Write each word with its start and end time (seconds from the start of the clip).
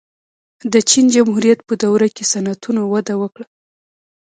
د 0.73 0.75
چین 0.89 1.05
جمهوریت 1.15 1.59
په 1.67 1.73
دوره 1.83 2.07
کې 2.15 2.23
صنعتونه 2.31 2.81
وده 2.91 3.13
وکړه. 3.21 3.45